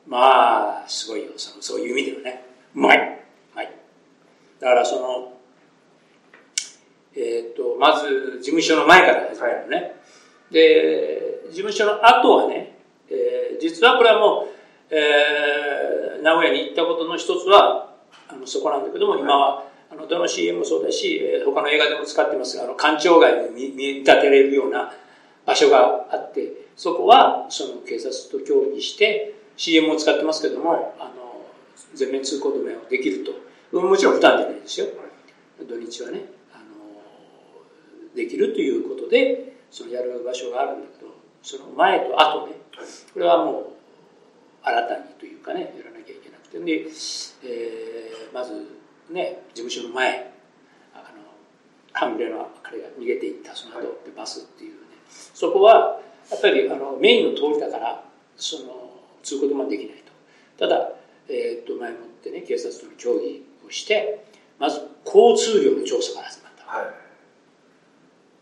[0.07, 1.31] まあすごいよ。
[1.37, 2.45] そのそういう意味ではね。
[2.75, 3.19] うまい、
[3.55, 3.71] はい、
[4.59, 5.33] だからその
[7.17, 9.93] えーと、まず事務所の前から始まるね、はい、
[10.51, 12.77] で事務所の後はね、
[13.09, 14.49] えー、実はこれはも
[14.91, 17.95] う、えー、名古屋に行ったことの一つは
[18.27, 19.63] あのそこなんだけども、今は
[19.97, 24.91] あのどの CM もそうだし、えー、他の映画でも使ってますがあの官庁街に見立てれるような
[25.45, 31.45] 場所があってそこはその警察と協議して CM を使ってますけども、あの
[31.93, 33.31] 全面通行止めをできると。
[33.79, 34.87] もちろん負担じゃないですよ。
[35.67, 42.53] 土日はねあのできるということでそのやる場所があるんだけどその前と後ね
[43.13, 43.65] これはもう
[44.61, 46.59] 新たにというかねやらなきゃいけなくて。
[46.59, 46.87] で、
[47.43, 50.31] えー、まずね事務所の前
[50.93, 51.03] あの
[51.93, 54.77] 半グレの彼が逃げていったその後でバスっていうね。
[55.09, 55.99] そこは
[56.31, 58.03] やっぱりあのメインの通りだから
[58.35, 58.91] その
[59.23, 60.11] 通行止めできないと。
[60.57, 60.89] ただ、
[61.27, 64.25] えー、と前もってね警察との協議をして
[64.59, 66.85] まず交通量の調査から始まった、はい。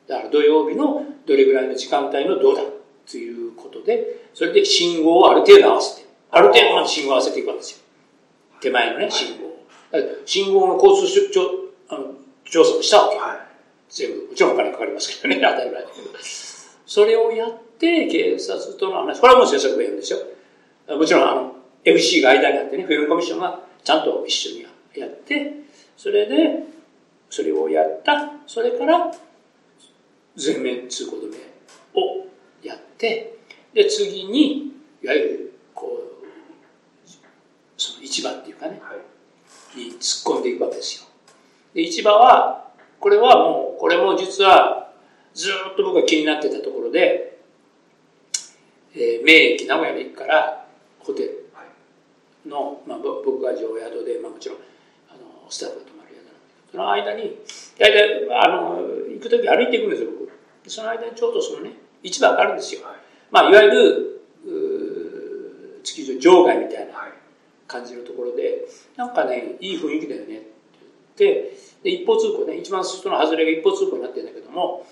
[0.08, 2.62] だから土曜日のどれぐらいの時間帯のどうだ
[3.10, 7.84] ということで、それで信号をある程度合わせて、ある程度まで信号を合わせていくわけですよ。
[8.62, 9.53] 手前のね、信号。
[10.26, 11.42] 信号の交通調
[11.90, 12.14] あの
[12.46, 13.22] 調査をしたわけよ。
[13.22, 13.38] はい、
[13.90, 14.28] 全部。
[14.30, 16.10] もちろんお金かかりますけどね、 当たり前だけど。
[16.86, 20.20] それをやって、警察との話、これはもう政策部やるんですよ。
[20.88, 25.54] もちろん、あの、FC が間にあってね、フィルムコミッションがちゃんと一緒にやって、
[25.98, 26.64] それで、
[27.30, 29.12] それをやった、それから、
[30.36, 31.38] 全面通行止め
[31.94, 32.26] を
[32.64, 33.38] やって
[33.74, 37.10] で次にいわゆるこう
[37.78, 38.98] その市場っていうかね、はい、
[39.76, 41.08] に突っ込んでいくわけですよ。
[41.74, 44.92] で市場はこれはもうこれも実は
[45.34, 47.40] ずっと僕が気になってたところで、
[48.96, 50.66] えー、名駅名古屋の駅から
[51.00, 51.50] ホテル
[52.46, 54.58] の、まあ、僕が常宿で、まあ、もちろん
[55.10, 57.38] あのスタッフが泊まる宿なんだけどその間に
[57.80, 60.24] 大体あの行く時歩いていくんですよ僕。
[60.68, 61.72] その間にちょうどそのね、
[62.04, 62.82] 市場があるんですよ。
[63.32, 64.22] まあ、いわゆる、
[65.84, 66.94] 築地場外みたいな
[67.74, 70.46] 感じのところで、なんかね、いい雰囲気だよねって
[71.18, 74.86] 言って、で、一方通行ね、一番外の外れが一方通行になってるんだけども、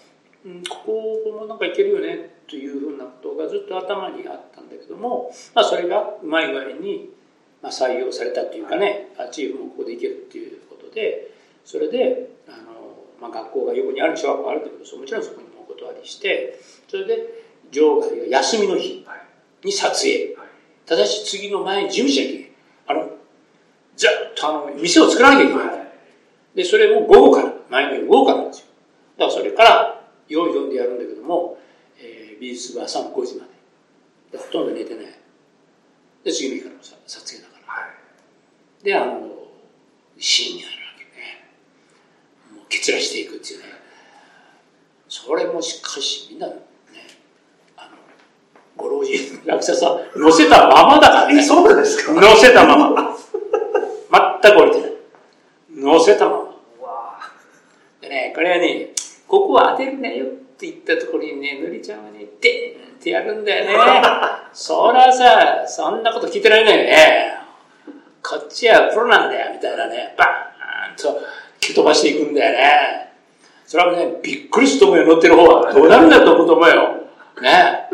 [0.45, 7.09] うん、ここもなんかいけるよねというふうなことがずっと頭にあったんだけども、まあ、それがうまい具合に、
[7.61, 11.31] まあ、採用されたというかね、あチームもここでいけるっていうことで、
[11.63, 12.57] それで、あの、
[13.21, 15.47] まあ、学校が横にある小学校があるんだけど、もちろんそこに
[15.81, 17.41] 断りしてそれで
[17.71, 19.05] 場外が休みの日
[19.63, 20.35] に撮影、
[20.85, 22.40] ただし次の前に準備しなきゃいけない
[24.43, 25.67] あの店を作らなきゃいけない、
[26.55, 28.65] でそれも午後から前の夜午後からですよ。
[29.17, 31.57] だからそれから用意どんでやるんだけども、
[31.99, 34.37] えー、美術部は朝の5時まで。
[34.37, 35.05] でほとんど寝てない。
[36.23, 37.87] で次の日からの撮影だから、は
[38.81, 39.27] い、であの
[40.17, 41.45] 深夜なわけね。
[42.55, 43.65] もう結らしていくっていうね。
[45.09, 46.53] それもしかしみんなね、
[47.75, 47.97] あの、
[48.77, 51.43] ご老人、役者さん、乗せたままだからね。
[51.43, 52.13] そうですか？
[52.13, 53.10] 乗せたまま。
[55.91, 56.51] 乗せたまま。
[58.01, 58.89] でね、これはね、
[59.27, 63.75] ここは当てるなよって言ったところにね、塗りちゃんがね、でーんってやるんだよね。
[64.53, 67.37] そらさ、そんなこと聞いてられないよね。
[68.23, 71.21] こっちはプロなんだよ、みたいなね、バーンと
[71.59, 73.11] 蹴飛ばしていくんだよね。
[73.65, 75.73] それはね、びっくりすると思うよ、乗ってる方は。
[75.73, 77.01] どうなるんだと思うと思うよ。
[77.41, 77.87] ね。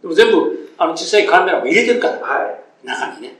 [0.00, 2.14] でも全部、あの、小さいカメラも入れてるから。
[2.20, 2.46] は
[2.84, 2.86] い。
[2.86, 3.36] 中にね。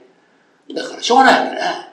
[0.73, 1.87] だから、しょうがないんだね。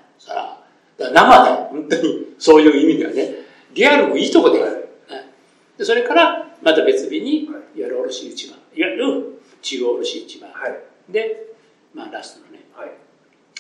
[0.99, 3.35] 生で、本当に、そういう意味ではね、
[3.73, 4.89] リアルもいいとこでやる。
[5.11, 5.33] ね、
[5.79, 7.49] で、それから、また別日に、い。
[7.51, 8.55] わゆる卸市場。
[8.75, 10.47] いわゆる中央卸市場。
[10.47, 11.13] はい。
[11.13, 11.55] で、
[11.93, 12.91] まあ、ラストのね、はい、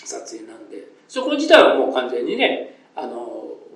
[0.05, 0.95] 撮影なんで。
[1.15, 3.17] そこ自体はもう完全にねあの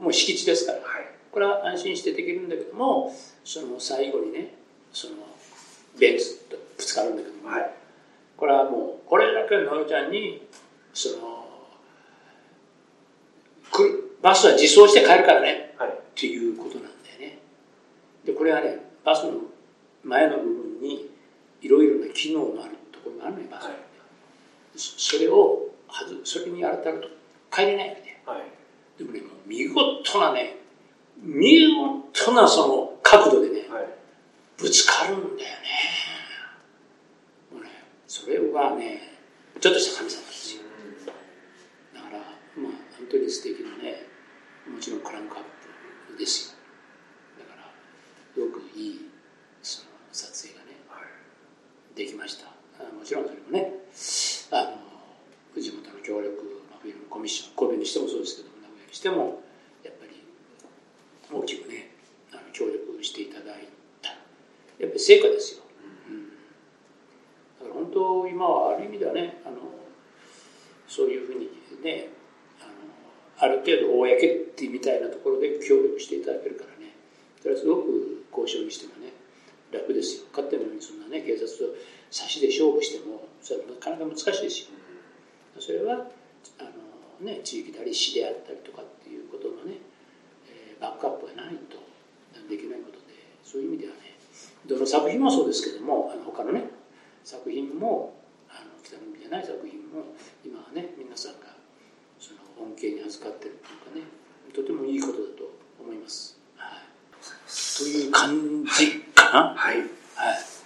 [0.01, 4.55] もう敷地ですから、はい、これは安心してできるんだけどもその最後にね
[4.93, 5.15] その
[6.01, 7.71] ベンツとぶつかるんだけども、はい、
[8.37, 10.49] これはもうこれだけののちゃんに
[10.93, 11.38] その
[14.23, 17.39] バスは自走して帰るからね、はい、っていうことなんだよね。
[18.25, 19.33] でこれはねバスの
[20.05, 21.11] 前の部分に
[21.61, 23.75] いろいろな機能のあるところがあるのよバス、はい、
[24.75, 25.69] それを
[26.25, 27.09] それに当たると
[27.51, 28.43] 帰れないわけで、はい、
[28.99, 30.57] でもねもう見事なね
[31.21, 31.67] 見
[32.15, 33.87] 事なその角度でね、はい、
[34.57, 35.45] ぶつかるんだよね。
[37.53, 37.71] もうね
[38.07, 39.01] それはね
[39.61, 40.63] ちょっとした神様ですよ
[43.11, 44.07] 当に素敵なね
[44.67, 45.43] もちろんクランクアッ
[46.13, 46.48] プです